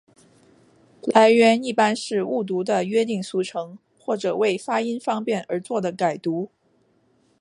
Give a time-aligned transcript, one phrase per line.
[1.03, 6.49] 来源一般是误读的约定俗成或者为发音方便而作的改读。